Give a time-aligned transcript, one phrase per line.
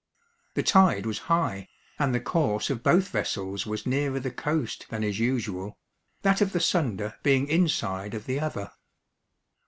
[0.55, 1.69] The tide was high,
[1.99, 5.77] and the course of both vessels was nearer the coast than is usual
[6.23, 8.71] that of the Sunda being inside of the other.